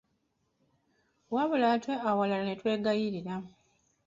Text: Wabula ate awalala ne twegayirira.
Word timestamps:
Wabula 1.33 1.67
ate 1.75 1.93
awalala 2.09 2.45
ne 2.45 2.53
twegayirira. 2.59 3.35